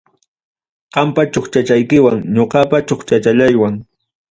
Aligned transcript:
Qampa 0.95 1.21
chukchachaykiwan 1.33 2.17
ñoqapa 2.35 2.77
chukchachallaywan. 2.87 3.73